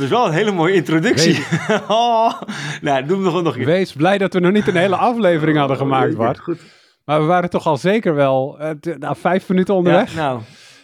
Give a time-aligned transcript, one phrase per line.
[0.00, 1.44] Dat is wel een hele mooie introductie.
[1.88, 2.32] oh,
[2.80, 3.66] nou, doe hem nog, nog een keer.
[3.66, 6.38] Wees blij dat we nog niet een hele aflevering hadden gemaakt, Bart.
[6.38, 6.60] Goed.
[7.04, 10.14] Maar we waren toch al zeker wel uh, nou, vijf minuten onderweg.
[10.14, 10.40] Ja, nou.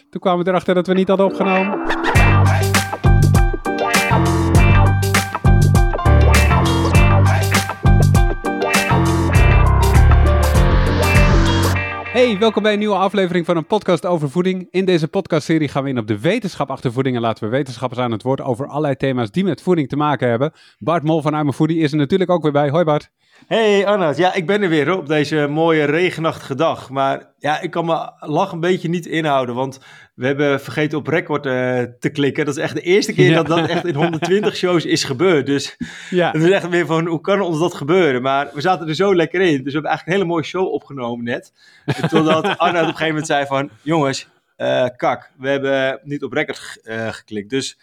[0.09, 2.06] Toen kwamen we erachter dat we niet hadden opgenomen.
[12.17, 14.67] Hey, welkom bij een nieuwe aflevering van een podcast over voeding.
[14.71, 17.99] In deze podcastserie gaan we in op de wetenschap achter voeding en laten we wetenschappers
[17.99, 20.51] aan het woord over allerlei thema's die met voeding te maken hebben.
[20.77, 22.69] Bart Mol van I'm Foodie is er natuurlijk ook weer bij.
[22.69, 23.09] Hoi Bart.
[23.47, 26.89] Hey Arnoud, ja, ik ben er weer op deze mooie regenachtige dag.
[26.89, 29.79] Maar ja, ik kan me lach een beetje niet inhouden, want
[30.17, 32.45] we hebben vergeten op record uh, te klikken.
[32.45, 35.45] Dat is echt de eerste keer dat dat echt in 120 shows is gebeurd.
[35.45, 35.77] Dus
[36.09, 36.31] ja.
[36.31, 38.21] het is echt weer van, hoe kan ons dat gebeuren?
[38.21, 40.73] Maar we zaten er zo lekker in, dus we hebben eigenlijk een hele mooie show
[40.73, 41.53] opgenomen net.
[42.09, 46.33] Totdat Arnoud op een gegeven moment zei van, jongens, uh, kak, we hebben niet op
[46.33, 47.49] record uh, geklikt.
[47.49, 47.77] Dus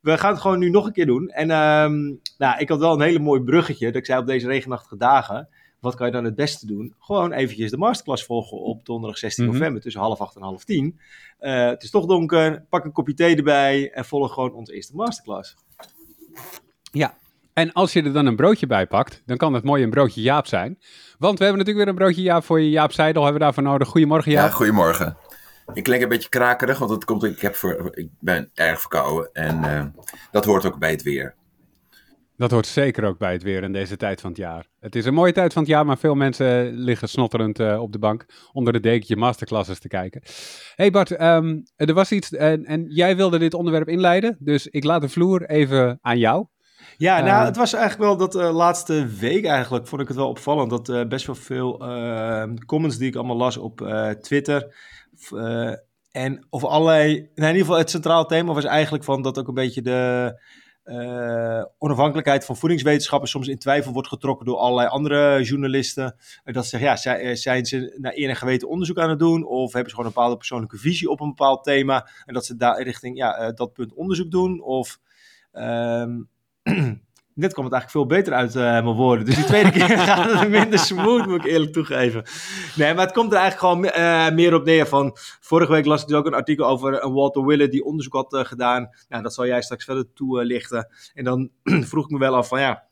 [0.00, 1.28] we gaan het gewoon nu nog een keer doen.
[1.28, 3.86] En um, nou, ik had wel een hele mooi bruggetje.
[3.86, 5.48] Dat ik zei op deze regenachtige dagen.
[5.84, 6.94] Wat kan je dan het beste doen?
[6.98, 9.52] Gewoon eventjes de masterclass volgen op donderdag 16 Mhm.
[9.54, 10.98] november tussen half acht en half tien.
[11.40, 12.64] Uh, het is toch donker.
[12.68, 15.56] Pak een kopje thee erbij en volg gewoon onze eerste masterclass.
[16.92, 17.14] Ja,
[17.52, 20.20] en als je er dan een broodje bij pakt, dan kan het mooi een broodje
[20.22, 20.78] Jaap zijn.
[21.18, 22.70] Want we hebben natuurlijk weer een broodje Jaap voor je.
[22.70, 23.88] Jaap Seidel hebben we daarvoor nodig.
[23.88, 24.48] Goedemorgen Jaap.
[24.48, 25.16] Ja, goedemorgen.
[25.74, 29.32] Ik klink een beetje krakerig, want het komt, ik, heb voor, ik ben erg verkouden
[29.32, 29.84] en uh,
[30.30, 31.34] dat hoort ook bij het weer.
[32.36, 34.66] Dat hoort zeker ook bij het weer in deze tijd van het jaar.
[34.80, 37.92] Het is een mooie tijd van het jaar, maar veel mensen liggen snotterend uh, op
[37.92, 40.22] de bank onder de dekentje masterclasses te kijken.
[40.74, 44.84] hey Bart, um, er was iets en, en jij wilde dit onderwerp inleiden, dus ik
[44.84, 46.46] laat de vloer even aan jou.
[46.96, 50.16] Ja, nou, uh, het was eigenlijk wel dat uh, laatste week eigenlijk, vond ik het
[50.16, 54.74] wel opvallend, dat best wel veel ehm, comments die ik allemaal las op Twitter,
[56.10, 59.48] en over allerlei, nou in ieder geval het centraal thema was eigenlijk van dat ook
[59.48, 60.32] een beetje de
[60.84, 66.16] uh, onafhankelijkheid van voedingswetenschappen soms in twijfel wordt getrokken door allerlei andere journalisten.
[66.44, 69.46] Dat ze zeggen, ja, zijn ze naar eer en geweten onderzoek aan het doen?
[69.46, 72.08] Of hebben ze gewoon een bepaalde persoonlijke visie op een bepaald thema?
[72.24, 74.62] En dat ze daar richting ja, uh, dat punt onderzoek doen?
[74.62, 75.00] Of...
[75.52, 76.28] Um,
[77.34, 79.24] Net kwam het eigenlijk veel beter uit uh, mijn woorden.
[79.24, 82.24] Dus die tweede keer gaat het minder smooth, moet ik eerlijk toegeven.
[82.76, 85.16] Nee, maar het komt er eigenlijk gewoon uh, meer op neer van...
[85.40, 88.32] Vorige week las ik dus ook een artikel over een Walter Willett die onderzoek had
[88.32, 88.88] uh, gedaan.
[89.08, 90.88] Nou, dat zal jij straks verder toelichten.
[91.14, 91.50] En dan
[91.90, 92.84] vroeg ik me wel af van ja...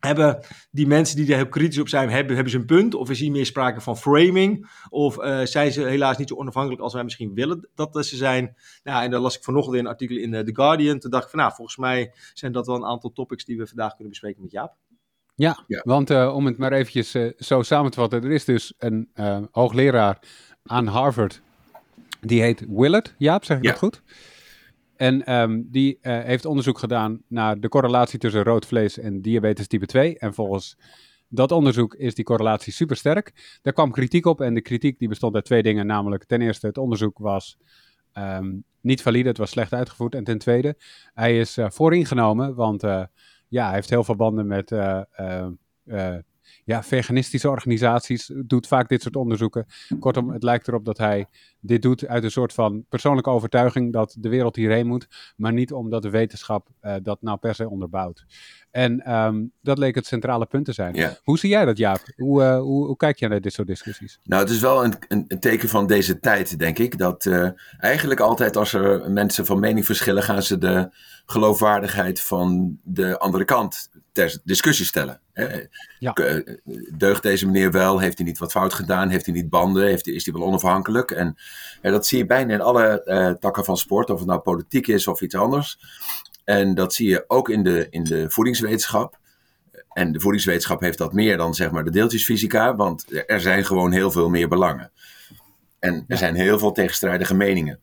[0.00, 2.94] Hebben die mensen die er heel kritisch op zijn, hebben, hebben ze een punt?
[2.94, 4.70] Of is hier meer sprake van framing?
[4.88, 8.56] Of uh, zijn ze helaas niet zo onafhankelijk als wij misschien willen dat ze zijn?
[8.82, 10.98] Nou, en dan las ik vanochtend in een artikel in uh, The Guardian.
[10.98, 13.66] Toen dacht ik van, nou, volgens mij zijn dat wel een aantal topics die we
[13.66, 14.74] vandaag kunnen bespreken met Jaap.
[15.34, 15.80] Ja, ja.
[15.84, 18.24] want uh, om het maar eventjes zo samen te vatten.
[18.24, 19.08] Er is dus een
[19.50, 20.18] hoogleraar
[20.62, 21.42] aan Harvard.
[22.20, 23.14] Die heet Willard.
[23.18, 23.70] Jaap, zeg ik ja.
[23.70, 24.02] dat goed?
[25.00, 29.66] En um, die uh, heeft onderzoek gedaan naar de correlatie tussen rood vlees en diabetes
[29.66, 30.18] type 2.
[30.18, 30.76] En volgens
[31.28, 33.58] dat onderzoek is die correlatie supersterk.
[33.62, 35.86] Daar kwam kritiek op en de kritiek die bestond uit twee dingen.
[35.86, 37.58] Namelijk ten eerste het onderzoek was
[38.14, 40.14] um, niet valide, het was slecht uitgevoerd.
[40.14, 40.76] En ten tweede,
[41.14, 43.04] hij is uh, vooringenomen, want uh,
[43.48, 44.70] ja, hij heeft heel veel banden met
[46.64, 49.66] ja, veganistische organisaties, doet vaak dit soort onderzoeken.
[49.98, 51.26] Kortom, het lijkt erop dat hij
[51.60, 55.06] dit doet uit een soort van persoonlijke overtuiging dat de wereld hierheen moet,
[55.36, 58.24] maar niet omdat de wetenschap uh, dat nou per se onderbouwt.
[58.70, 60.94] En um, dat leek het centrale punt te zijn.
[60.94, 61.16] Ja.
[61.22, 62.02] Hoe zie jij dat, Jaap?
[62.16, 64.20] Hoe, uh, hoe, hoe, kijk jij naar dit soort discussies?
[64.22, 66.98] Nou, het is wel een, een, een teken van deze tijd, denk ik.
[66.98, 70.88] Dat uh, eigenlijk altijd als er mensen van mening verschillen, gaan ze de
[71.26, 75.20] geloofwaardigheid van de andere kant ter discussie stellen.
[75.98, 76.12] Ja.
[76.96, 77.98] Deugt deze meneer wel?
[77.98, 79.08] Heeft hij niet wat fout gedaan?
[79.08, 79.84] Heeft hij niet banden?
[79.86, 81.10] Heeft hij, is hij wel onafhankelijk?
[81.10, 81.36] En
[81.82, 85.06] dat zie je bijna in alle uh, takken van sport, of het nou politiek is
[85.06, 85.78] of iets anders.
[86.44, 89.18] En dat zie je ook in de, in de voedingswetenschap.
[89.92, 93.92] En de voedingswetenschap heeft dat meer dan zeg maar de deeltjesfysica, want er zijn gewoon
[93.92, 94.90] heel veel meer belangen.
[95.78, 96.16] En er Ja.
[96.16, 97.80] zijn heel veel tegenstrijdige meningen.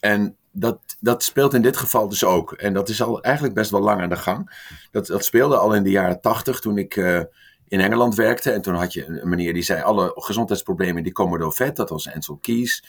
[0.00, 2.52] En dat, dat speelt in dit geval dus ook.
[2.52, 4.50] En dat is al eigenlijk best wel lang aan de gang.
[4.90, 7.20] Dat, dat speelde al in de jaren tachtig toen ik eh,
[7.68, 8.50] in Engeland werkte.
[8.50, 11.76] En toen had je een meneer die zei alle gezondheidsproblemen die komen door vet.
[11.76, 12.84] Dat was Ansel Keys.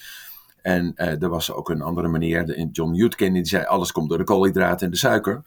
[0.61, 4.17] En eh, er was ook een andere meneer, John Yudkin, die zei alles komt door
[4.17, 5.41] de koolhydraten en de suiker.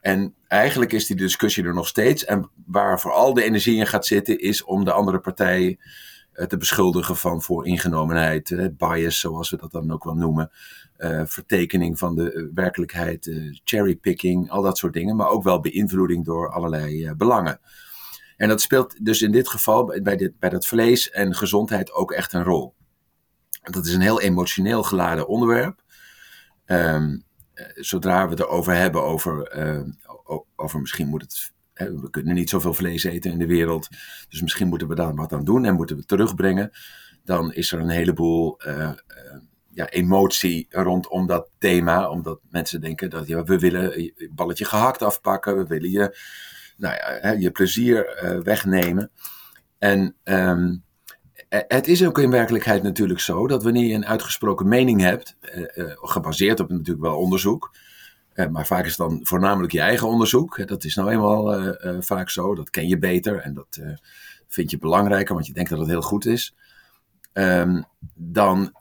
[0.00, 2.24] En eigenlijk is die discussie er nog steeds.
[2.24, 5.78] En waar vooral de energie in gaat zitten, is om de andere partij
[6.32, 10.50] eh, te beschuldigen van vooringenomenheid, bias, zoals we dat dan ook wel noemen.
[11.02, 15.16] Eh, vertekening van de eh, werkelijkheid, eh, cherrypicking, al dat soort dingen.
[15.16, 17.60] Maar ook wel beïnvloeding door allerlei belangen.
[18.36, 22.12] En dat speelt dus in dit geval bij, dit, bij dat vlees en gezondheid ook
[22.12, 22.74] echt een rol.
[23.62, 25.82] Dat is een heel emotioneel geladen onderwerp.
[26.64, 27.18] Ehm,
[27.74, 29.52] zodra we het erover hebben, over,
[30.56, 33.88] over misschien moet het we kunnen niet zoveel vlees eten in de wereld,
[34.28, 36.70] dus misschien moeten we daar wat aan doen en moeten we terugbrengen.
[37.24, 38.60] Dan is er een heleboel
[39.74, 42.10] ja, emotie rondom dat thema.
[42.10, 45.56] Omdat mensen denken dat ja, we willen je balletje gehakt afpakken.
[45.56, 46.16] We willen je,
[46.76, 49.10] nou ja, je plezier uh, wegnemen.
[49.78, 50.82] En um,
[51.48, 55.64] het is ook in werkelijkheid natuurlijk zo dat wanneer je een uitgesproken mening hebt, uh,
[55.74, 57.74] uh, gebaseerd op natuurlijk wel onderzoek.
[58.50, 60.68] maar vaak is het dan voornamelijk je eigen onderzoek.
[60.68, 62.54] Dat is nou eenmaal vaak zo.
[62.54, 63.80] Dat ken je beter en dat
[64.48, 66.54] vind je belangrijker, want je denkt dat het heel goed is.
[67.32, 67.84] Um,
[68.14, 68.72] dan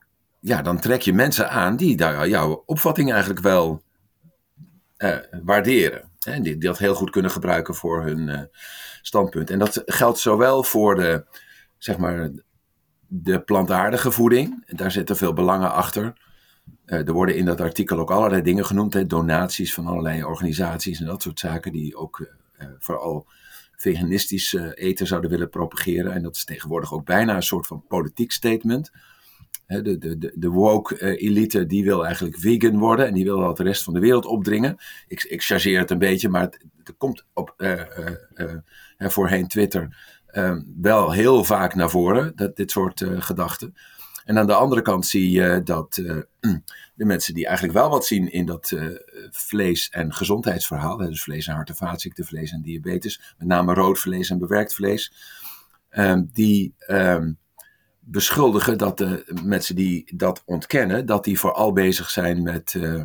[0.42, 3.84] ja, dan trek je mensen aan die jouw opvatting eigenlijk wel
[4.98, 6.10] uh, waarderen.
[6.20, 8.42] Hè, die, dat heel goed kunnen gebruiken voor hun uh,
[9.02, 9.50] standpunt.
[9.50, 11.26] En dat geldt zowel voor de,
[11.78, 12.30] zeg maar,
[13.08, 14.64] de plantaardige voeding.
[14.68, 16.14] Daar zitten veel belangen achter.
[16.86, 18.94] Uh, er worden in dat artikel ook allerlei dingen genoemd.
[18.94, 21.72] Hè, donaties van allerlei organisaties en dat soort zaken.
[21.72, 22.40] Die ook
[22.80, 23.28] vooral
[23.76, 26.14] veganistisch eten zouden willen propageren.
[26.14, 28.92] En dat is tegenwoordig ook bijna een soort van politiek statement
[29.80, 33.58] de, de, de woke eh, elite die wil eigenlijk vegan worden en die wil dat
[33.58, 34.78] de rest van de wereld opdringen.
[35.08, 36.60] Ik, ik chargeer het een beetje, maar het,
[36.98, 37.82] komt op uh,
[38.36, 38.56] uh,
[38.98, 39.98] voorheen Twitter
[40.28, 43.76] ehm, wel heel vaak naar voren, dat, dit soort gedachten.
[44.26, 45.94] En aan de andere kant zie je dat
[46.96, 48.74] de mensen die eigenlijk wel wat zien in dat
[49.32, 54.00] vlees- en gezondheidsverhaal, dus vlees- en hart- en vaatziekten, vlees- en diabetes, met name rood
[54.00, 55.14] vlees en bewerkt vlees,
[55.90, 57.38] ehm, die um,
[58.04, 63.04] beschuldigen dat de mensen die dat ontkennen, dat die vooral bezig zijn met uh,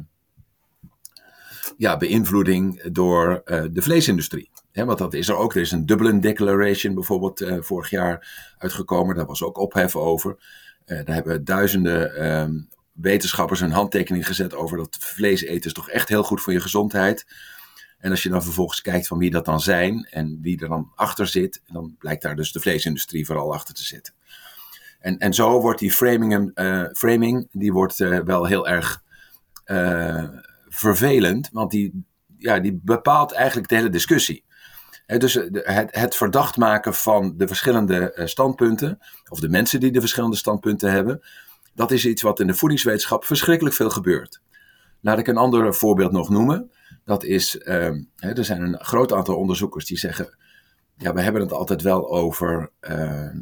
[1.77, 4.51] ja, beïnvloeding door uh, de vleesindustrie.
[4.73, 5.55] Want dat is er ook.
[5.55, 9.17] Er is een Dublin Declaration bijvoorbeeld uh, vorig jaar uitgekomen.
[9.17, 10.37] Daar was ook ophef over.
[10.85, 16.09] daar hebben duizenden um, wetenschappers een handtekening gezet over dat vlees eten is toch echt
[16.09, 17.27] heel goed voor je gezondheid.
[17.99, 20.93] En als je dan vervolgens kijkt van wie dat dan zijn en wie er dan
[20.95, 24.15] achter zit, dan blijkt daar dus de vleesindustrie vooral achter te zitten.
[25.07, 29.03] En, en zo wordt die framing, uh, framing die wordt uh, wel heel erg
[29.67, 30.25] uh,
[30.69, 32.05] vervelend, want die,
[32.39, 34.45] ja, die bepaalt eigenlijk de hele discussie.
[35.07, 38.99] Dus het, het, verdacht maken van de verschillende standpunten,
[39.29, 41.21] of de mensen die de verschillende standpunten hebben,
[41.75, 44.41] dat is iets wat in de voedingswetenschap verschrikkelijk veel gebeurt.
[45.01, 46.71] Laat ik een ander voorbeeld nog noemen.
[47.05, 50.37] Dat is, ehm, er zijn een groot aantal onderzoekers die zeggen,
[50.97, 53.41] ja, we hebben het altijd wel over ehm, eh,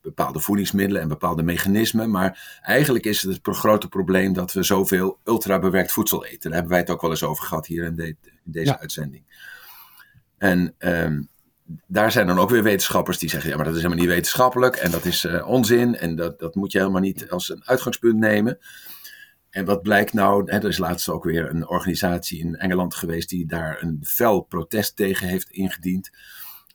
[0.00, 2.10] bepaalde voedingsmiddelen en bepaalde mechanismen.
[2.10, 6.40] Maar eigenlijk is het het grote probleem dat we zoveel ultrabewerkt voedsel eten.
[6.42, 9.24] Daar hebben wij het ook wel eens over gehad hier in, de, in deze uitzending.
[10.38, 11.28] En um,
[11.86, 14.76] daar zijn dan ook weer wetenschappers die zeggen: ja, maar dat is helemaal niet wetenschappelijk
[14.76, 18.18] en dat is uh, onzin en dat, dat moet je helemaal niet als een uitgangspunt
[18.18, 18.58] nemen.
[19.50, 20.50] En wat blijkt nou?
[20.50, 24.40] Hè, er is laatst ook weer een organisatie in Engeland geweest die daar een fel
[24.40, 26.10] protest tegen heeft ingediend.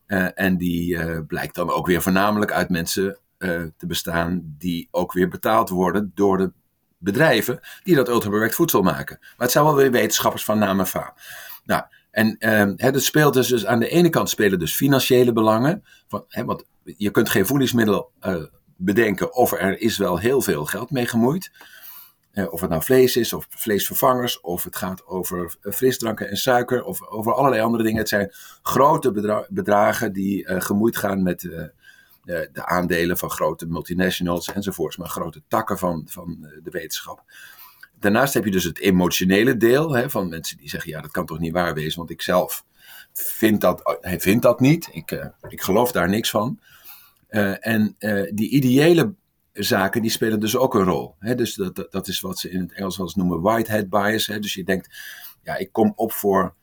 [0.07, 4.87] Uh, en die uh, blijkt dan ook weer voornamelijk uit mensen uh, te bestaan die
[4.91, 6.51] ook weer betaald worden door de
[6.97, 9.17] bedrijven die dat ultrabewerkt voedsel maken.
[9.19, 11.13] Maar het zijn wel weer wetenschappers van naam en faam.
[11.63, 12.35] Nou, en
[12.75, 15.83] het speelt dus, dus aan de ene kant spelen dus financiële belangen.
[16.07, 18.11] Van, hè, want je kunt geen voedingsmiddel
[18.75, 21.51] bedenken of er is wel heel veel geld mee gemoeid.
[22.37, 26.37] Uh, of het nou vlees is, of vleesvervangers, of het gaat over eh, frisdranken en
[26.37, 27.99] suiker, of over allerlei andere dingen.
[27.99, 31.41] Het zijn grote bedra bedragen die uh, gemoeid gaan met
[32.51, 37.23] de aandelen van grote multinationals enzovoorts, maar grote takken van, van de wetenschap.
[37.99, 41.25] Daarnaast heb je dus het emotionele deel hè, van mensen die zeggen: ja, dat kan
[41.25, 42.65] toch niet waar wezen, want ik zelf
[43.13, 44.89] vind dat, vind dat niet.
[44.91, 46.59] Ik, ik geloof daar niks van.
[47.59, 47.95] en
[48.33, 49.13] die ideële
[49.63, 51.15] zaken die spelen dus ook een rol.
[51.19, 51.35] Hè?
[51.35, 54.27] Dus dat, dat is wat ze in het Engels wel eens noemen whitehead bias.
[54.27, 54.39] Hè?
[54.39, 54.97] Dus je denkt,
[55.41, 56.55] ja, ik kom op voor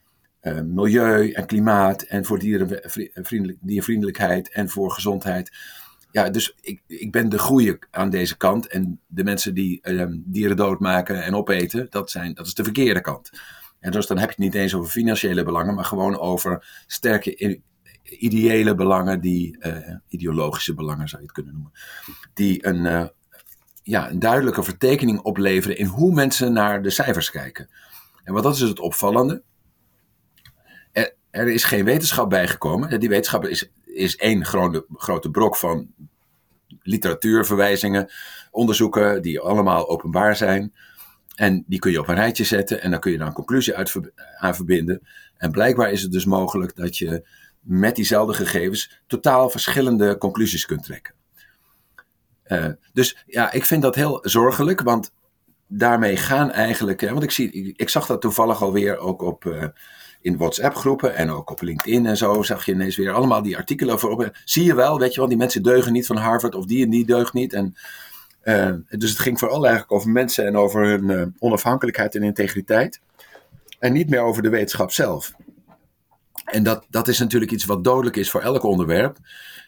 [0.43, 5.53] uh, milieu en klimaat en voor dierenvriendelijk, diervriendelijkheid en voor gezondheid.
[6.11, 8.67] Ja, dus ik, ik ben de goede aan deze kant.
[8.67, 13.01] En de mensen die uh, dieren doodmaken en opeten, dat, zijn, dat is de verkeerde
[13.01, 13.31] kant.
[13.81, 17.63] En dus dan heb je het niet eens over financiële belangen, maar gewoon over sterke
[18.05, 19.77] ideële belangen, die, uh,
[20.09, 21.73] ideologische belangen zou je het kunnen noemen,
[22.35, 23.07] die een, uh,
[23.83, 27.69] ja, een duidelijke vertekening opleveren in hoe mensen naar de cijfers kijken.
[28.25, 29.43] En wat dat is het opvallende.
[31.31, 33.01] Er, is geen wetenschap bijgekomen.
[33.01, 35.93] Die wetenschap is, is één grote, grote brok van
[36.83, 38.11] literatuurverwijzingen,
[38.51, 40.75] onderzoeken die allemaal openbaar zijn.
[41.35, 43.75] En die kun je op een rijtje zetten en dan kun je daar een conclusie
[43.75, 44.01] uit
[44.39, 45.07] aan verbinden.
[45.37, 47.27] En blijkbaar is het dus mogelijk dat je
[47.65, 51.15] met diezelfde gegevens totaal verschillende conclusies kunt trekken.
[52.47, 55.13] Uh, dus ja, ik vind dat heel zorgelijk, want
[55.67, 59.65] daarmee gaan eigenlijk, hè, want ik, zie, ik, zag dat toevallig alweer ook op, uh,
[60.21, 63.95] in WhatsApp-groepen en ook op LinkedIn en zo, zag je ineens weer allemaal die artikelen
[63.95, 64.43] over.
[64.45, 66.91] Zie je wel, weet je wel, die mensen deugen niet van Harvard of die en
[66.91, 67.53] die deugt niet.
[67.53, 67.75] En,
[68.45, 73.01] uh, dus het ging vooral eigenlijk over mensen en over hun onafhankelijkheid en integriteit.
[73.79, 75.35] En niet meer over de wetenschap zelf.
[76.45, 79.19] En dat, dat is natuurlijk iets wat dodelijk is voor elk onderwerp.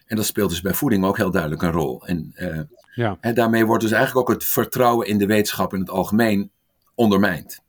[0.07, 2.07] En dat speelt dus bij voeding ook heel duidelijk een rol.
[2.07, 2.61] En, uh,
[2.95, 3.17] ja.
[3.21, 6.51] en daarmee wordt dus eigenlijk ook het vertrouwen in de wetenschap in het algemeen
[6.95, 7.65] ondermijnd.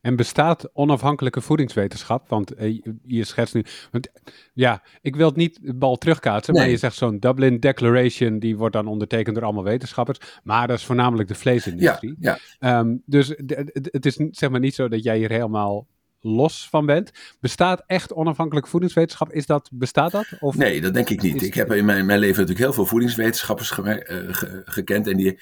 [0.00, 2.28] En bestaat onafhankelijke voedingswetenschap?
[2.28, 3.64] Want uh, je schetst nu.
[3.90, 4.08] Want,
[4.52, 6.62] ja, ik wil het niet de bal terugkaatsen, nee.
[6.62, 10.18] maar je zegt zo'n Dublin Declaration, die wordt dan ondertekend door allemaal wetenschappers.
[10.42, 12.16] Maar dat is voornamelijk de vleesindustrie.
[12.18, 12.78] Ja, ja.
[12.78, 13.28] Um, dus
[13.72, 15.86] het is zeg maar niet zo dat jij hier helemaal
[16.20, 17.10] los van bent.
[17.40, 19.32] Bestaat echt onafhankelijke voedingswetenschap?
[19.32, 20.26] Is dat, bestaat dat?
[20.40, 21.42] Of nee, dat denk ik niet.
[21.42, 25.06] Ik heb in mijn, mijn leven natuurlijk heel veel voedingswetenschappers ge, uh, ge, gekend.
[25.06, 25.40] En die,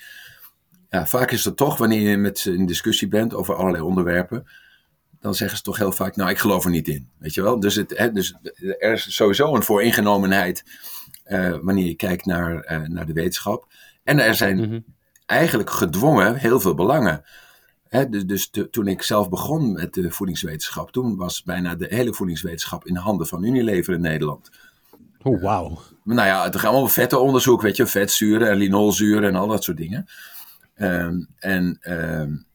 [0.90, 4.46] ja, vaak is het toch, wanneer je met ze in discussie bent over allerlei onderwerpen,
[5.20, 7.08] dan zeggen ze toch heel vaak, nou, ik geloof er niet in.
[7.18, 7.60] Weet je wel?
[7.60, 8.34] Dus, het, hè, dus
[8.78, 10.64] er is sowieso een vooringenomenheid
[11.26, 13.66] uh, wanneer je kijkt naar, uh, naar de wetenschap.
[14.04, 14.84] En er zijn mm -hmm.
[15.26, 17.24] eigenlijk gedwongen heel veel belangen.
[17.88, 21.86] He, dus, dus te, toen ik zelf begon met de voedingswetenschap, toen was bijna de
[21.88, 24.50] hele voedingswetenschap in handen van Unilever in Nederland.
[25.22, 25.70] Oh, wauw.
[25.70, 29.64] Uh, nou ja, het gaat allemaal vettenonderzoek, weet je, vetzuren en linolzuren en al dat
[29.64, 30.06] soort dingen.
[30.76, 32.46] Um, en um,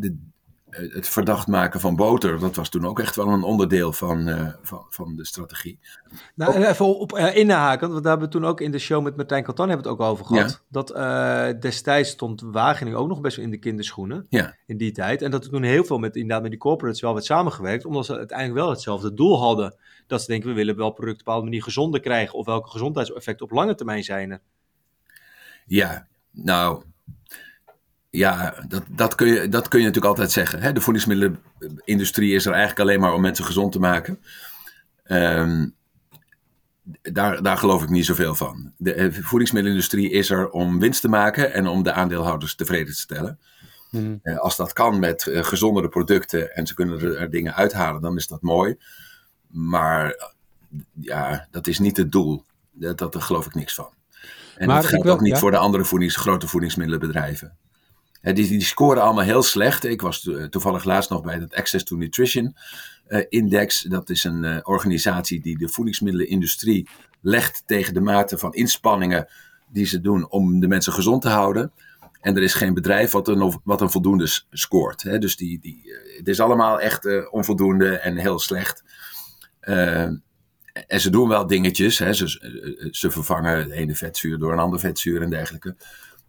[0.00, 0.16] de,
[0.72, 4.48] het verdacht maken van boter, dat was toen ook echt wel een onderdeel van, uh,
[4.62, 5.78] van, van de strategie.
[6.34, 9.02] Nou, en even op uh, inhaken, want daar hebben we toen ook in de show
[9.02, 10.50] met Martijn Catan hebben het ook over gehad.
[10.50, 10.58] Ja.
[10.68, 14.56] Dat uh, destijds stond Wageningen ook nog best wel in de kinderschoenen ja.
[14.66, 15.22] in die tijd.
[15.22, 18.06] En dat er toen heel veel met, inderdaad met die corporates wel werd samengewerkt, omdat
[18.06, 19.76] ze uiteindelijk wel hetzelfde doel hadden.
[20.06, 22.70] Dat ze denken, we willen wel producten op een bepaalde manier gezonder krijgen, of welke
[22.70, 24.40] gezondheidseffecten op lange termijn zijn er.
[25.66, 26.82] Ja, nou,
[28.14, 30.60] ja, dat, dat, kun je, dat kun je natuurlijk altijd zeggen.
[30.60, 30.72] Hè?
[30.72, 34.20] De voedingsmiddelenindustrie is er eigenlijk alleen maar om mensen gezond te maken.
[35.06, 35.74] Um,
[37.02, 38.72] daar, daar geloof ik niet zoveel van.
[38.76, 43.38] De voedingsmiddelenindustrie is er om winst te maken en om de aandeelhouders tevreden te stellen.
[43.90, 44.20] Mm.
[44.22, 48.02] Uh, als dat kan met uh, gezondere producten en ze kunnen er, er, dingen uithalen,
[48.02, 48.76] dan is dat mooi.
[49.46, 50.30] Maar
[51.00, 52.44] ja, dat is niet het doel.
[52.72, 53.90] Dat, dat, daar geloof ik niks van.
[54.56, 55.38] En maar dat geldt ook niet ja?
[55.38, 57.56] voor de andere voedings, grote voedingsmiddelenbedrijven.
[58.22, 59.84] Die, die, scoren allemaal heel slecht.
[59.84, 62.54] Ik was toevallig laatst nog bij het Access to Nutrition
[63.12, 63.82] uh, Index.
[63.82, 66.88] Dat is een uh, organisatie die de voedingsmiddelenindustrie
[67.20, 69.28] legt tegen de mate van inspanningen
[69.68, 71.72] die ze doen om de mensen gezond te houden.
[72.20, 75.02] En er is geen bedrijf wat een, wat een voldoende scoort.
[75.02, 75.18] Hè?
[75.18, 75.82] Dus die, die,
[76.16, 78.84] het is allemaal echt onvoldoende en heel slecht.
[79.60, 80.22] en
[81.00, 81.98] ze doen wel dingetjes.
[81.98, 82.12] Hè?
[82.12, 82.26] Ze,
[82.90, 85.76] ze vervangen het ene vetzuur door een ander vetzuur en dergelijke.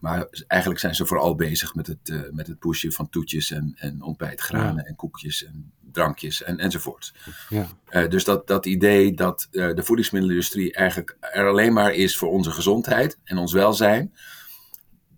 [0.03, 3.74] Maar eigenlijk zijn ze vooral bezig met het, uh, met het pushen van toetjes en,
[3.75, 4.83] en ontbijtgranen ja.
[4.83, 7.13] en koekjes en drankjes en, enzovoort.
[7.50, 7.67] Ja.
[7.89, 12.29] Uh, dus dat, dat idee dat uh, de voedingsmiddelenindustrie eigenlijk er alleen maar is voor
[12.29, 14.13] onze gezondheid en ons welzijn,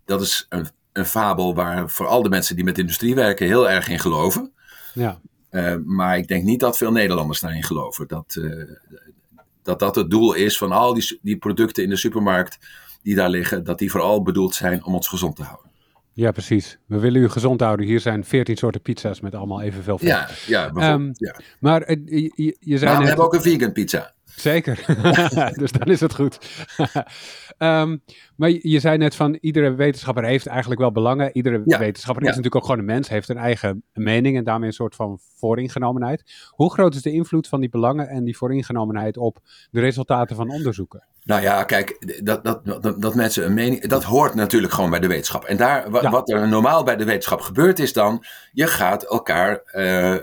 [0.05, 3.69] dat is een, een fabel waar vooral de mensen die met de industrie werken heel
[3.69, 4.53] erg in geloven.
[4.93, 5.19] Ja.
[5.85, 8.07] maar ik denk niet dat veel Nederlanders daarin geloven.
[8.07, 8.39] Dat,
[9.63, 12.57] dat dat het doel is van al die, die producten in de supermarkt
[13.05, 15.71] die daar liggen, dat die vooral bedoeld zijn om ons gezond te houden.
[16.13, 16.77] Ja, precies.
[16.85, 17.85] We willen u gezond houden.
[17.85, 20.07] Hier zijn veertien soorten pizza's met allemaal evenveel vet.
[20.07, 21.35] Ja, ja, um, ja.
[21.59, 24.13] Maar uh, je, je zei maar we hebben ook een vegan pizza.
[24.25, 24.85] Zeker.
[25.61, 26.37] dus dan is het goed.
[27.57, 28.01] um,
[28.37, 31.29] maar je, zei net van iedere wetenschapper heeft eigenlijk wel belangen.
[31.33, 31.79] Iedere ja.
[31.79, 34.95] wetenschapper is natuurlijk ook gewoon een mens, heeft een eigen mening en daarmee een soort
[34.95, 36.49] van vooringenomenheid.
[36.49, 39.39] Hoe groot is de invloed van die belangen en die vooringenomenheid op
[39.71, 41.03] de resultaten van onderzoeken?
[41.25, 43.87] Nou ja, kijk, dat, dat, dat, dat, mensen een mening.
[43.87, 45.45] Dat hoort natuurlijk gewoon bij de wetenschap.
[45.45, 46.09] En daar, wat, ja.
[46.09, 48.23] wat er normaal bij de wetenschap gebeurt, is dan.
[48.51, 49.61] Je gaat elkaar.
[49.73, 50.15] Uh,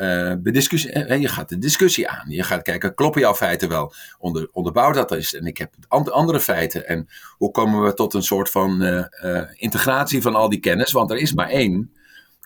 [0.00, 2.24] uh, bediscussie, je gaat de discussie aan.
[2.28, 3.92] Je gaat kijken, kloppen jouw feiten wel?
[4.18, 5.34] Onder, onderbouw dat is.
[5.34, 6.88] En ik heb andere feiten.
[6.88, 10.92] En hoe komen we tot een soort van uh, integratie van al die kennis?
[10.92, 11.92] Want er is maar één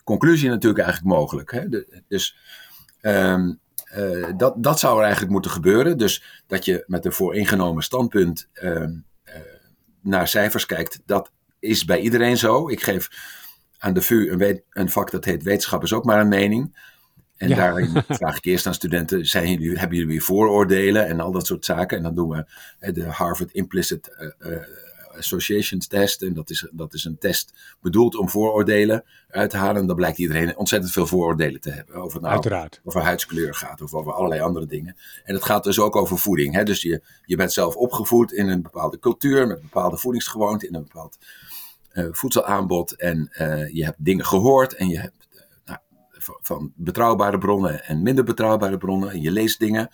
[0.05, 1.51] conclusie natuurlijk eigenlijk mogelijk.
[1.51, 1.69] Hè?
[1.69, 2.37] De, dus.
[3.03, 3.61] Um,
[3.97, 5.99] uh, dat, dat zou er eigenlijk moeten gebeuren.
[5.99, 8.89] Dus dat je met een vooringenomen standpunt uh, uh,
[10.01, 12.69] naar cijfers kijkt, dat is bij iedereen zo.
[12.69, 13.09] Ik geef
[13.79, 16.87] aan de VU een, een vak dat heet wetenschap is ook maar een mening.
[17.37, 17.57] En ja.
[17.57, 21.47] daarin vraag ik eerst aan studenten, zijn jullie, hebben jullie weer vooroordelen en al dat
[21.47, 21.97] soort zaken.
[21.97, 24.11] En dan doen we de Harvard Implicit
[25.19, 26.23] Associations Test.
[26.23, 29.81] En dat is, dat is een test bedoeld om vooroordelen uit te halen.
[29.81, 31.95] En dan blijkt iedereen ontzettend veel vooroordelen te hebben.
[31.95, 32.81] Over, nou, Uiteraard.
[32.85, 34.97] over huidskleur gaat of over allerlei andere dingen.
[35.25, 36.55] En het gaat dus ook over voeding.
[36.55, 36.65] Hè?
[36.65, 40.83] Dus je, je bent zelf opgevoed in een bepaalde cultuur, met bepaalde voedingsgewoonten, in een
[40.83, 41.19] bepaald
[42.11, 43.31] voedselaanbod en
[43.73, 45.29] je hebt dingen gehoord en je hebt
[45.65, 45.79] nou,
[46.23, 49.91] van betrouwbare bronnen en minder betrouwbare bronnen en je leest dingen.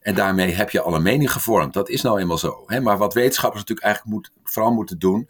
[0.00, 1.72] En daarmee heb je al een mening gevormd.
[1.72, 2.62] Dat is nou eenmaal zo.
[2.66, 2.80] Hè?
[2.80, 5.28] Maar wat wetenschappers natuurlijk eigenlijk moet, vooral moeten doen,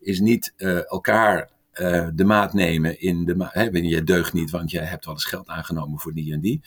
[0.00, 3.68] is niet uh, elkaar uh, de maat nemen in de maat.
[3.72, 6.62] Je deugt niet, want je hebt wel eens geld aangenomen voor die en die.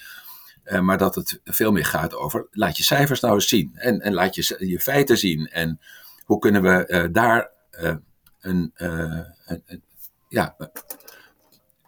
[0.66, 3.72] Uh, maar dat het veel meer gaat over, laat je cijfers nou eens zien.
[3.76, 5.48] En, en laat je je feiten zien.
[5.48, 5.80] En
[6.24, 8.04] hoe kunnen we daar een,
[8.42, 9.84] een, een,
[10.30, 10.56] ja,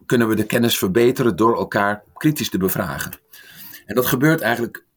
[0.06, 3.12] kunnen we de kennis verbeteren door elkaar kritisch te bevragen.
[3.86, 4.88] En dat gebeurt eigenlijk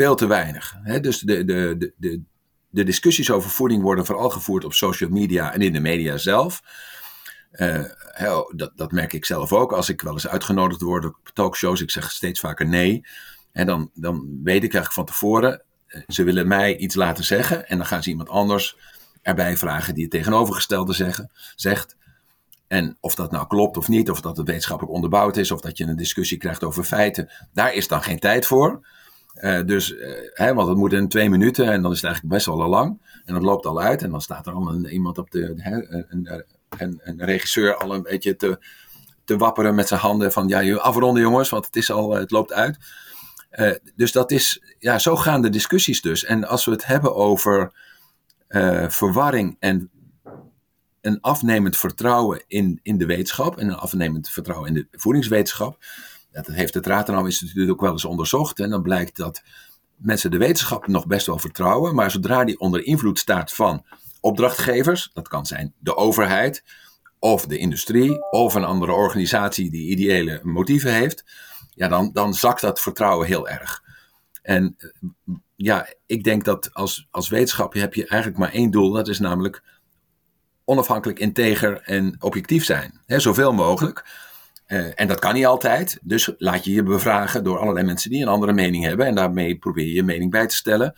[0.00, 0.76] veel te weinig.
[0.82, 1.00] Hè?
[1.00, 2.22] Dus de, de, de,
[2.68, 6.62] de, discussies over voeding worden vooral gevoerd op social media en in de media zelf.
[7.52, 7.84] Uh,
[8.56, 9.72] dat, dat merk ik zelf ook.
[9.72, 13.06] Als ik wel eens uitgenodigd word op talkshows, ik zeg steeds vaker nee.
[13.52, 17.68] En dan, dan weet ik eigenlijk van tevoren, eh, ze willen mij iets laten zeggen.
[17.68, 18.76] En dan gaan ze iemand anders
[19.22, 21.96] erbij vragen die het tegenovergestelde zeggen, zegt.
[22.66, 25.78] En of dat nou klopt of niet, of dat het wetenschappelijk onderbouwd is, of dat
[25.78, 28.86] je een discussie krijgt over feiten, daar is dan geen tijd voor.
[29.40, 32.34] Uh, dus, uh, hè, want het moet in twee minuten en dan is het eigenlijk
[32.34, 33.00] best wel al lang.
[33.24, 36.04] En dat loopt al uit en dan staat er al een, iemand op de, hè,
[36.08, 38.58] een, een, regisseur al een beetje te,
[39.24, 42.52] te wapperen met zijn handen van ja, afronden jongens, want het, is al, het loopt
[42.52, 42.78] uit.
[43.96, 46.24] Dus dat is, ja, zo gaan de discussies dus.
[46.24, 47.72] En als we het hebben over
[48.88, 49.90] verwarring en
[51.00, 55.78] een afnemend vertrouwen in, in de wetenschap en een afnemend vertrouwen in de voedingswetenschap,
[56.32, 58.60] dat heeft het Ratenau Instituut ook wel eens onderzocht.
[58.60, 59.42] En dan blijkt dat
[59.96, 61.94] mensen de wetenschap nog best wel vertrouwen.
[61.94, 63.84] Maar zodra die onder invloed staat van
[64.20, 66.64] opdrachtgevers, dat kan zijn de overheid
[67.18, 71.24] of de industrie of een andere organisatie die ideële motieven heeft,
[71.74, 73.82] ja, dan, dan zakt dat vertrouwen heel erg.
[74.42, 74.76] En
[75.56, 79.18] ja, ik denk dat als, als wetenschap heb je eigenlijk maar één doel, dat is
[79.18, 79.62] namelijk
[80.64, 83.00] onafhankelijk, integer en objectief zijn.
[83.06, 84.04] Zoveel mogelijk.
[84.72, 85.98] Uh, en dat kan niet altijd.
[86.02, 89.06] Dus laat je je bevragen door allerlei mensen die een andere mening hebben.
[89.06, 90.94] En daarmee probeer je je mening bij te stellen.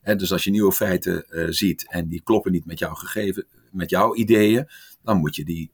[0.00, 3.46] En dus als je nieuwe feiten uh, ziet en die kloppen niet met jouw gegeven,
[3.70, 4.68] met jouw ideeën,
[5.02, 5.70] dan moet je die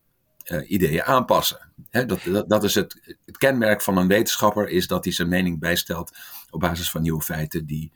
[0.67, 1.59] ideeën aanpassen.
[1.91, 6.17] Dat, dat, is het, het kenmerk van een wetenschapper, is dat hij zijn mening bijstelt
[6.51, 7.93] op basis van nieuwe feiten die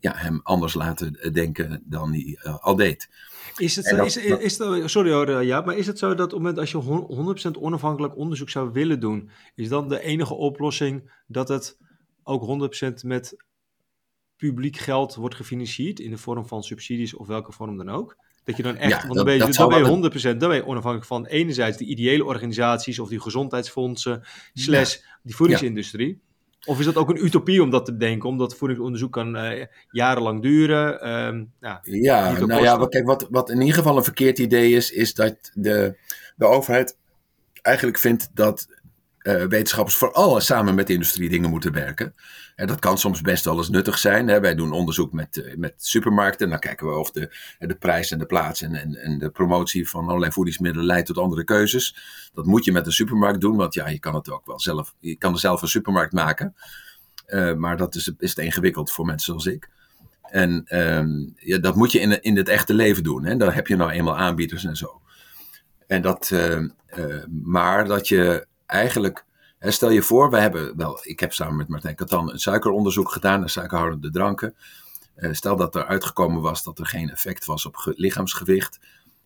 [0.00, 3.08] ja, hem anders laten denken dan hij al deed.
[3.56, 6.38] Is het, is, is, sorry hoor, eh, ja, maar is het zo dat op het
[6.38, 11.48] moment als je 100% onafhankelijk onderzoek zou willen doen, is dan de enige oplossing dat
[11.48, 11.78] het
[12.22, 13.36] ook 100% met
[14.36, 18.16] publiek geld wordt gefinancierd in de vorm van subsidies of welke vorm dan ook?
[18.44, 20.66] Dat je dan echt, want dan ben je, dan ben je 100%, dan ben je
[20.66, 24.22] onafhankelijk van enerzijds de ideële organisaties of die gezondheidsfondsen,
[24.54, 26.20] slash die voedingsindustrie.
[26.66, 30.42] Of is dat ook een utopie om dat te denken, omdat voedingsonderzoek kan uh, jarenlang
[30.42, 30.98] duren?
[31.60, 35.14] Ja, ja nou ja, kijk, wat, wat in ieder geval een verkeerd idee is, is
[35.14, 35.96] dat de,
[36.36, 36.96] de overheid
[37.62, 38.68] eigenlijk vindt dat
[39.22, 42.14] uh, wetenschappers vooral samen met de industrie dingen moeten werken.
[42.56, 44.28] En dat kan soms best wel eens nuttig zijn.
[44.28, 44.40] Hè.
[44.40, 46.48] Wij doen onderzoek met, uh, met supermarkten.
[46.48, 49.88] Dan kijken we of de, de prijs en de plaats en, en, en de promotie
[49.88, 51.96] van allerlei voedingsmiddelen leidt tot andere keuzes.
[52.34, 54.94] Dat moet je met een supermarkt doen, want ja, je kan het ook wel zelf.
[54.98, 56.54] Je kan er zelf een supermarkt maken.
[57.56, 59.68] Maar dat is, is te ingewikkeld voor mensen zoals ik.
[60.22, 63.24] En ehm, ja, dat moet je in, in het echte leven doen.
[63.24, 63.36] Hè.
[63.36, 65.00] Daar heb je nou eenmaal aanbieders en zo.
[65.86, 66.32] En dat,
[67.30, 69.24] maar dat je eigenlijk,
[69.58, 73.40] stel je voor, we hebben wel, ik heb samen met Martijn Katan een suikeronderzoek gedaan
[73.40, 74.54] naar suikerhoudende dranken.
[75.14, 78.78] Eh, stel dat er uitgekomen was dat er geen effect was op lichaamsgewicht.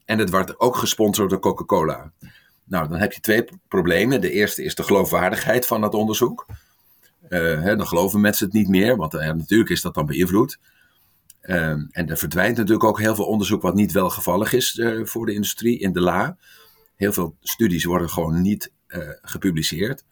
[0.05, 2.13] En het wordt ook gesponsord door Coca-Cola.
[2.65, 4.21] Nou, dan heb je twee problemen.
[4.21, 6.47] De eerste is de geloofwaardigheid van het onderzoek.
[7.29, 10.59] Uh, hè, dan geloven mensen het niet meer, want uh, natuurlijk is dat dan beïnvloed.
[11.41, 15.79] En er verdwijnt natuurlijk ook heel veel onderzoek wat niet welgevallig is voor de industrie
[15.79, 16.37] in de la.
[16.97, 18.73] Heel veel studies worden gewoon niet
[19.23, 20.05] gepubliceerd.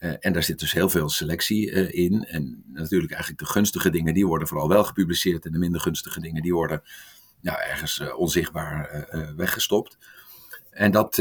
[0.00, 2.24] Uh, en daar zit dus heel veel selectie uh, in.
[2.24, 5.44] En natuurlijk eigenlijk de gunstige dingen, die worden vooral wel gepubliceerd.
[5.46, 6.82] En de minder gunstige dingen, die worden
[7.40, 9.06] nou, ergens onzichtbaar
[9.36, 9.98] weggestopt.
[10.70, 11.16] En dat,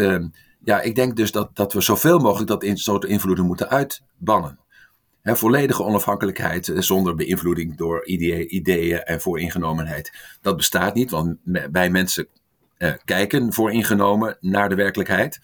[0.64, 4.60] ja, ik denk dus dat, dat we zoveel mogelijk dat in, soort invloeden moeten uitbannen.
[5.22, 10.38] He, volledige onafhankelijkheid zonder beïnvloeding door idee, ideeën en vooringenomenheid.
[10.42, 11.38] Dat bestaat niet, want
[11.72, 12.28] bij mensen
[13.06, 15.40] kijken vooringenomen naar de werkelijkheid.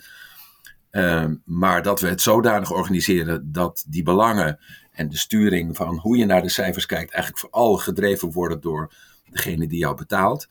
[0.92, 4.60] Ehm, maar dat we het zodanig organiseren dat die belangen
[4.92, 8.94] en de sturing van hoe je naar de cijfers kijkt, eigenlijk vooral gedreven worden door
[9.30, 10.48] degene die jou betaalt.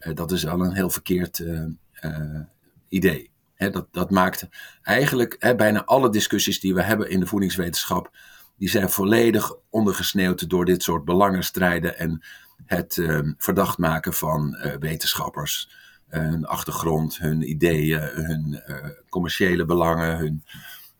[0.00, 1.64] Uh, dat is al een heel verkeerd uh,
[2.00, 2.40] uh,
[2.88, 3.30] idee.
[3.56, 4.48] dat, dat maakt
[4.82, 8.16] eigenlijk bijna alle discussies die we hebben in de voedingswetenschap,
[8.56, 12.22] die zijn volledig ondergesneeuwd door dit soort belangenstrijden en
[12.66, 15.70] het ehm, verdacht maken van wetenschappers
[16.08, 18.62] hun achtergrond, hun ideeën, hun
[19.08, 20.44] commerciële belangen, hun,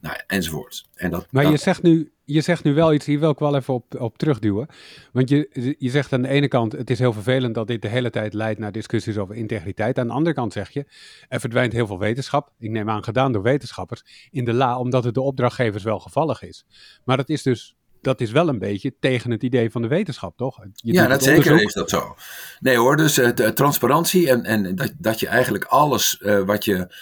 [0.01, 0.89] nou, enzovoort.
[0.95, 3.57] En dat, maar je, zegt nu, je zegt nu wel iets, hier wil ik wel
[3.57, 4.69] even op, op terugduwen.
[5.13, 7.89] Want je, je zegt aan de ene kant, het is heel vervelend dat dit de
[7.89, 9.99] hele tijd leidt naar discussies over integriteit.
[9.99, 10.87] Aan de andere kant zeg je,
[11.29, 15.05] er verdwijnt heel veel wetenschap, ik neem aan gedaan door wetenschappers, in de la, omdat
[15.05, 16.67] het de opdrachtgevers wel gevallig is.
[17.05, 17.77] Maar dat is dus
[18.09, 20.65] dat is wel een beetje tegen het idee van de wetenschap, toch?
[20.73, 22.17] ja, dat zeker is dat zo.
[22.61, 26.95] Nee hoor, dus uh, transparantie en, en dat, dat je eigenlijk alles uh, wat je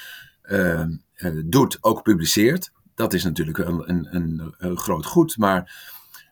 [1.44, 3.82] doet ook publiceert dat is natuurlijk een,
[4.14, 5.36] een, een, groot goed.
[5.36, 5.72] Maar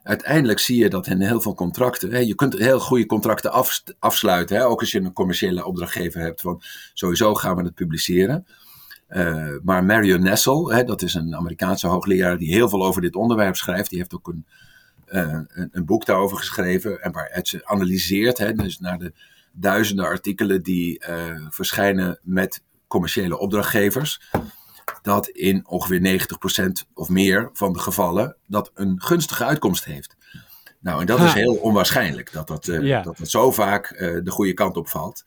[0.03, 2.11] uiteindelijk zie je dat in heel veel contracten.
[2.11, 4.57] Hè, je kunt heel goede contracten af, afsluiten.
[4.57, 6.41] Hè, ook als je een commerciële opdrachtgever hebt.
[6.41, 6.61] Van
[6.93, 8.47] sowieso gaan we het publiceren.
[9.09, 13.15] Uh, maar Marion Nessel, hè, dat is een Amerikaanse hoogleraar die heel veel over dit
[13.15, 13.89] onderwerp schrijft.
[13.89, 14.45] Die heeft ook een,
[15.09, 17.01] uh, een, een, boek daarover geschreven.
[17.01, 18.37] En waar het ze analyseert.
[18.37, 19.13] Hè, dus naar de
[19.51, 24.21] duizenden artikelen die uh, verschijnen met commerciële opdrachtgevers
[25.01, 26.27] dat in ongeveer
[26.87, 30.15] 90% of meer van de gevallen dat een gunstige uitkomst heeft.
[30.79, 34.77] Nou, en dat is heel onwaarschijnlijk, dat dat, dat, dat zo vaak de goede kant
[34.77, 35.23] op valt.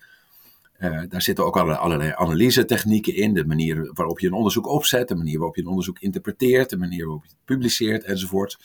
[0.78, 5.08] Uh, daar zitten ook allerlei, allerlei analyse-technieken in, de manier waarop je een onderzoek opzet,
[5.08, 8.58] de manier waarop je een onderzoek interpreteert, de manier waarop je het publiceert enzovoort.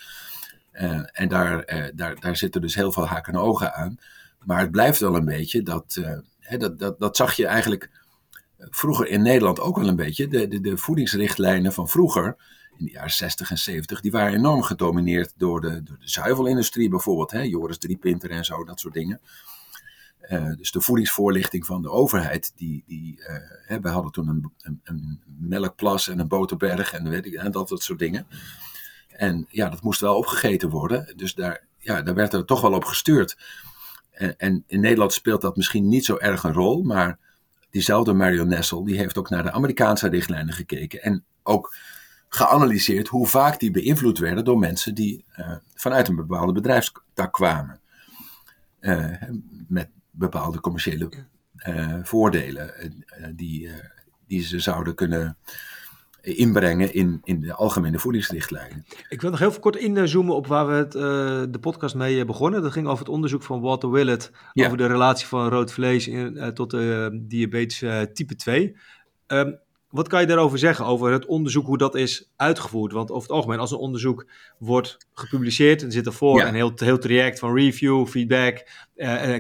[1.12, 3.98] en daar, daar, daar zitten dus heel veel haken en ogen aan.
[4.46, 6.02] Maar het blijft wel een beetje dat,
[6.40, 7.90] hè, dat, dat, dat zag je eigenlijk
[8.70, 10.28] vroeger in Nederland ook wel een beetje.
[10.28, 12.36] De, de, de voedingsrichtlijnen van vroeger,
[12.78, 16.90] in de jaren 60 en 70, die waren enorm gedomineerd door de, door de zuivelindustrie
[16.90, 17.32] bijvoorbeeld.
[17.32, 19.22] Hè, Joris Driepinter en zo, dat soort dingen.
[20.30, 23.28] Uh, dus de voedingsvoorlichting van de overheid, die, die, uh,
[23.66, 28.00] hè, wij hadden toen een, een, melkplas en een boterberg en, weet dat, dat soort
[28.00, 28.28] dingen.
[29.08, 31.14] En ja, dat moest wel opgegeten worden.
[31.16, 33.38] Dus daar, ja, daar werd er toch wel op gestuurd.
[34.12, 37.20] En, en in Nederland speelt dat misschien niet zo erg een rol, maar
[37.70, 41.02] diezelfde Marion Nessel, die heeft ook naar de Amerikaanse richtlijnen gekeken.
[41.02, 41.76] En ook
[42.30, 47.80] geanalyseerd hoe vaak die beïnvloed werden door mensen die uh, vanuit een bepaalde bedrijfstak kwamen.
[49.68, 51.10] Met bepaalde commerciële
[51.68, 52.94] uh, voordelen
[53.36, 53.70] die,
[54.28, 55.38] die ze zouden kunnen
[56.24, 58.86] inbrengen in, in de algemene voedingsrichtlijnen.
[59.10, 61.02] Ik wil nog heel kort inzoomen op waar we het, uh,
[61.50, 62.62] de podcast mee begonnen.
[62.62, 64.66] Dat ging over het onderzoek van Walter Willett ja.
[64.66, 67.80] over de relatie van rood vlees in, uh, tot uh, diabetes
[68.14, 68.68] type 2.
[68.68, 68.76] Um,
[69.28, 69.52] ehm,
[69.94, 72.92] wat kan je daarover zeggen, over het onderzoek, hoe dat is uitgevoerd?
[72.92, 74.26] Want over het algemeen, als een onderzoek
[74.58, 76.48] wordt gepubliceerd, en zit ervoor ja.
[76.48, 78.68] een heel, heel traject van review, feedback,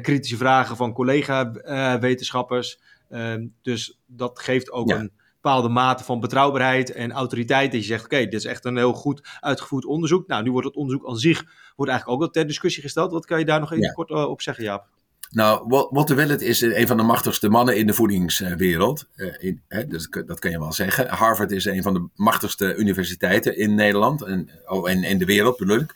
[0.02, 2.80] kritische vragen van collega-wetenschappers.
[3.10, 5.00] Ehm, dus dat geeft ook ja.
[5.00, 7.72] een bepaalde mate van betrouwbaarheid en autoriteit.
[7.72, 10.28] Dat je zegt, oké, dit is echt een heel goed uitgevoerd onderzoek.
[10.28, 11.44] Nou, nu wordt het onderzoek aan zich
[11.76, 13.12] wordt eigenlijk ook wel ter discussie gesteld.
[13.12, 13.92] Wat kan je daar nog even ja.
[13.92, 14.88] kort uh, op zeggen, Jaap?
[15.34, 19.06] Nou, Walter Willett is een van de machtigste mannen in de voedingswereld.
[19.16, 21.08] Uh, in, hè, dus dat kan je wel zeggen.
[21.08, 25.80] Harvard is een van de machtigste universiteiten in Nederland en, oh, in de wereld, bedoel
[25.80, 25.96] ik.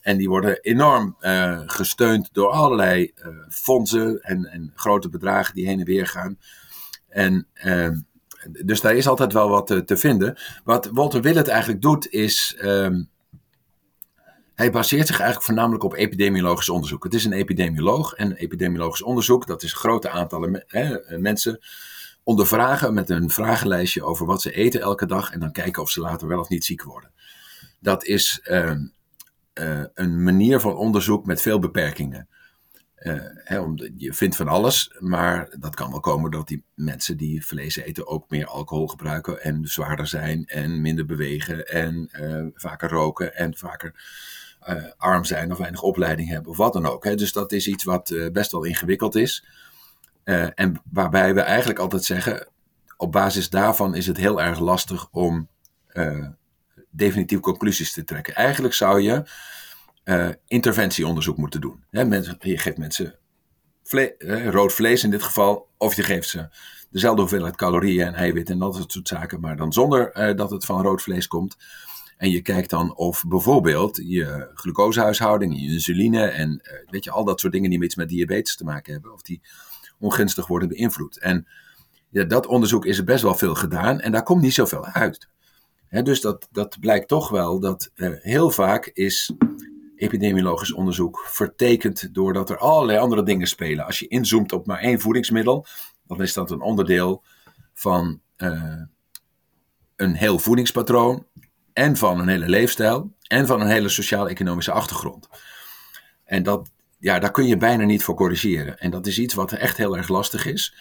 [0.00, 3.12] En die worden enorm uh, gesteund door allerlei
[3.48, 6.38] fondsen en, en, grote bedragen die heen en weer gaan.
[7.08, 7.96] En ehm,
[8.64, 10.38] dus daar is altijd wel wat te, vinden.
[10.64, 12.58] Wat Walter Willett eigenlijk doet, is.
[12.62, 13.08] Um,
[14.58, 17.04] hij baseert zich eigenlijk voornamelijk op epidemiologisch onderzoek.
[17.04, 21.60] Het is een epidemioloog en epidemiologisch onderzoek, dat is grote aantallen hè, mensen
[22.22, 26.00] ondervragen met een vragenlijstje over wat ze eten elke dag en dan kijken of ze
[26.00, 27.10] later wel of niet ziek worden.
[27.80, 28.72] Dat is uh,
[29.54, 32.28] uh, een manier van onderzoek met veel beperkingen.
[33.48, 37.76] Om, je vindt van alles, maar dat kan wel komen dat die mensen die vlees
[37.76, 42.10] eten ook meer alcohol gebruiken en zwaarder zijn en minder bewegen en
[42.54, 43.94] vaker roken en vaker
[44.96, 47.04] arm zijn of weinig opleiding hebben of wat dan ook.
[47.04, 47.14] Hè.
[47.14, 49.44] Dus dat is iets wat best wel ingewikkeld is.
[50.54, 52.48] en waarbij we eigenlijk altijd zeggen,
[52.96, 55.48] op basis daarvan is het heel erg lastig om
[56.90, 58.34] definitief conclusies te trekken.
[58.34, 59.22] Eigenlijk zou je
[60.46, 61.84] interventieonderzoek moeten doen.
[62.40, 63.18] je geeft mensen
[64.50, 66.48] rood vlees in dit geval, of je geeft ze
[66.90, 70.82] dezelfde hoeveelheid calorieën en eiwitten en dat soort zaken, maar dan zonder dat het van
[70.82, 71.56] rood vlees komt.
[72.18, 77.40] En je kijkt dan of bijvoorbeeld je glucosehuishouding, je insuline en weet je, al dat
[77.40, 79.40] soort dingen die iets met diabetes te maken hebben, of die
[79.98, 81.18] ongunstig worden beïnvloed.
[81.18, 81.46] En
[82.10, 85.28] ja, dat onderzoek is er best wel veel gedaan en daar komt niet zoveel uit.
[85.90, 89.32] dus dat, dat blijkt toch wel dat heel vaak is
[89.96, 93.84] epidemiologisch onderzoek vertekend doordat er allerlei andere dingen spelen.
[93.84, 95.66] Als je inzoomt op maar één voedingsmiddel,
[96.06, 97.22] dan is dat een onderdeel
[97.74, 98.82] van uh,
[99.96, 101.26] een heel voedingspatroon
[101.78, 105.28] en van een hele leefstijl en van een hele sociaal-economische achtergrond.
[106.24, 108.78] En dat, ja, daar kun je bijna niet voor corrigeren.
[108.78, 110.76] En dat is iets wat echt heel erg lastig is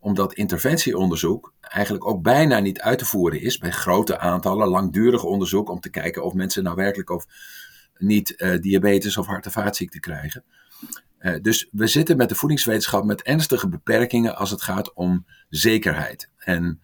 [0.00, 5.70] omdat interventieonderzoek eigenlijk ook bijna niet uit te voeren is bij grote aantallen langdurig onderzoek
[5.70, 7.26] om te kijken of mensen nou werkelijk of
[7.98, 10.44] niet uh, diabetes of hart- en vaatziekten krijgen.
[11.20, 16.30] Uh, dus we zitten met de voedingswetenschap met ernstige beperkingen als het gaat om zekerheid.
[16.36, 16.80] En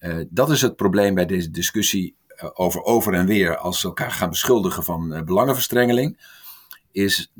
[0.00, 2.16] uh, dat is het probleem bij deze discussie
[2.54, 6.18] over over en weer als ze elkaar gaan beschuldigen van belangenverstrengeling.
[6.92, 7.32] Is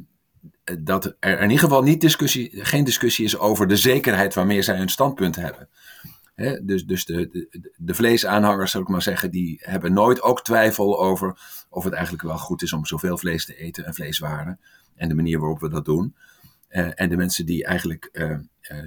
[0.81, 4.77] dat er in ieder geval niet discussie, geen discussie is over de zekerheid waarmee zij
[4.77, 5.69] hun standpunt hebben.
[6.63, 11.39] dus dus de, de, vleesaanhangers, zou ik maar zeggen, die hebben nooit ook twijfel over
[11.69, 14.61] of het eigenlijk wel goed is om zoveel vlees te eten en vleeswaren.
[14.95, 16.15] En de manier waarop we dat doen.
[16.69, 18.11] En de mensen die eigenlijk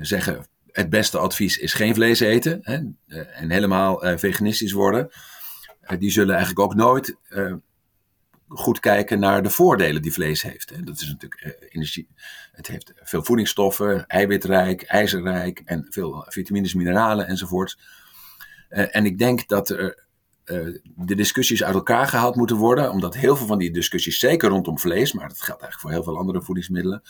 [0.02, 5.10] zeggen, het beste advies is geen vlees eten en helemaal veganistisch worden.
[5.98, 7.16] Die zullen eigenlijk ook nooit
[8.48, 10.70] goed kijken naar de voordelen die vlees heeft.
[10.70, 10.84] Hè.
[10.84, 12.08] Dat is natuurlijk uh, energie.
[12.52, 17.78] Het heeft veel voedingsstoffen, eiwitrijk, ijzerrijk en veel vitamines, mineralen enzovoort.
[18.70, 19.68] En ik denk dat
[20.96, 24.80] de discussies uit elkaar gehaald moeten worden, omdat heel veel van die discussies, zeker rondom
[24.80, 27.02] vlees, maar dat geldt eigenlijk voor heel veel andere voedingsmiddelen,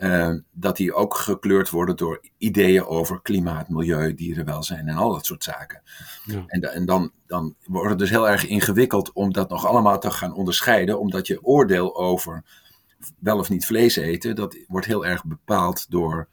[0.00, 5.26] uh, dat die ook gekleurd worden door ideeën over klimaat, milieu, dierenwelzijn en al dat
[5.26, 5.82] soort zaken.
[6.24, 6.44] Ja.
[6.46, 10.10] En, en dan, dan wordt het dus heel erg ingewikkeld om dat nog allemaal te
[10.10, 12.44] gaan onderscheiden, omdat je oordeel over
[13.18, 16.28] wel of niet vlees eten, dat wordt heel erg bepaald door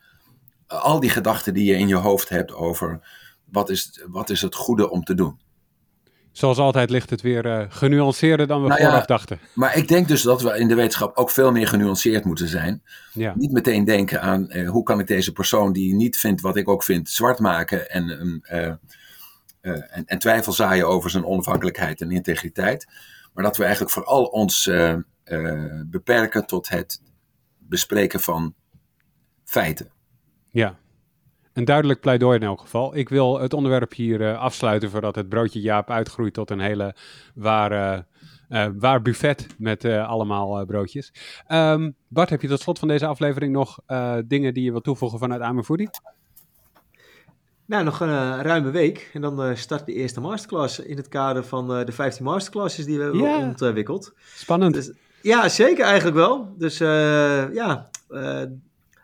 [0.67, 3.07] al die gedachten die je in je hoofd hebt over
[3.45, 5.39] wat is, wat is het goede om te doen
[6.37, 9.39] zoals altijd ligt het weer uh, genuanceerder dan we nou vooraf dachten.
[9.53, 12.83] Maar ik denk dus dat we in de wetenschap ook veel meer genuanceerd moeten zijn.
[13.13, 13.33] Ja.
[13.35, 16.69] Niet meteen denken aan uh, hoe kan ik deze persoon die niet vindt wat ik
[16.69, 18.65] ook vind zwart maken en, uh,
[19.61, 22.87] en, en, twijfel zaaien over zijn onafhankelijkheid en integriteit.
[23.33, 24.71] Maar dat we eigenlijk vooral ons
[25.85, 27.01] beperken tot het
[27.57, 28.53] bespreken van
[29.43, 29.89] feiten.
[30.49, 30.77] Ja,
[31.57, 32.95] een duidelijk pleidooi in elk geval.
[32.95, 36.95] Ik wil het onderwerp hier uh, afsluiten voordat het broodje Jaap uitgroeit tot een hele
[37.35, 38.05] ware,
[38.49, 41.13] uh, waar buffet met uh, allemaal broodjes.
[41.47, 43.79] Um, Bart, heb je tot slot van deze aflevering nog
[44.25, 45.89] dingen die je wilt toevoegen vanuit Amerfoodie?
[47.65, 49.09] Nou, nog een ruime week.
[49.13, 53.03] En dan start de eerste masterclass in het kader van de 15 masterclasses die we
[53.03, 54.13] hebben ontwikkeld.
[54.35, 54.73] Spannend.
[54.73, 54.91] Dus,
[55.21, 56.53] ja, zeker eigenlijk wel.
[56.57, 57.89] Dus ja,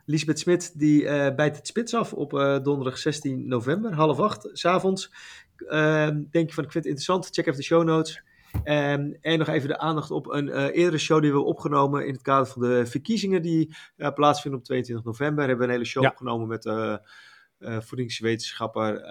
[0.05, 4.49] Lisbeth Smit die uh, bijt het spits af op uh, donderdag 16 november, half acht,
[4.51, 5.11] s'avonds.
[5.57, 8.23] Uh, denk je van, ik vind het interessant, check even de show notes.
[8.63, 12.05] Um, en nog even de aandacht op een uh, eerdere show die we hebben opgenomen
[12.05, 15.47] in het kader van de verkiezingen die plaatsvinden op 22 november.
[15.47, 16.09] Hebben we een hele show ja.
[16.09, 16.69] opgenomen met
[17.83, 19.01] voedingswetenschapper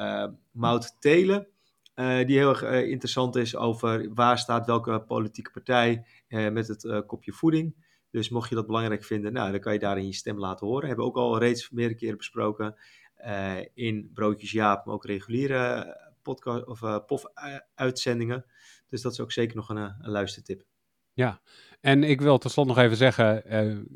[0.51, 1.47] Mout Telen.
[1.95, 7.75] die heel erg interessant is over waar staat welke politieke partij met het kopje voeding.
[8.13, 10.87] Dus mocht je dat belangrijk vinden, nou, dan kan je daarin je stem laten horen.
[10.87, 12.75] Hebben we ook al reeds meerdere keren besproken
[13.25, 18.45] uh, in Broodjes Jaap, maar ook reguliere podcast of uh, POF-uitzendingen.
[18.89, 20.65] Dus dat is ook zeker nog een luistertip.
[21.15, 21.41] Ja,
[21.83, 23.43] en ik wil tot slot nog even zeggen,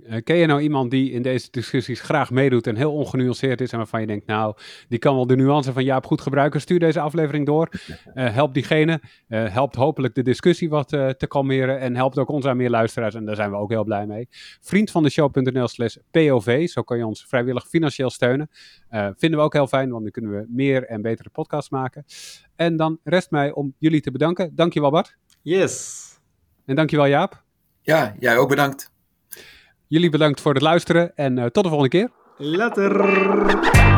[0.08, 3.72] uh, ken je nou iemand die in deze discussies graag meedoet en heel ongenuanceerd is
[3.72, 4.54] en waarvan je denkt, nou,
[4.88, 7.68] die kan wel de nuance van Jaap goed gebruiken, stuur deze aflevering door.
[8.14, 12.44] Uh, help diegene, uh, helpt hopelijk de discussie wat te kalmeren en helpt ook ons
[12.44, 14.28] aan meer luisteraars en daar zijn we ook heel blij mee.
[14.60, 18.48] Vriend van de show.nl slash POV, zo kan je ons vrijwillig financieel steunen.
[19.16, 22.04] vinden we ook heel fijn, want dan kunnen we meer en betere podcasts maken.
[22.56, 24.54] En dan rest mij om jullie te bedanken.
[24.54, 25.16] Dankjewel Bart.
[25.42, 26.05] Yes.
[26.66, 27.42] En dankjewel Jaap.
[27.80, 28.90] Ja, jij ook bedankt.
[29.86, 32.10] Jullie bedankt voor het luisteren en uh, tot de volgende keer.
[32.36, 33.95] Later.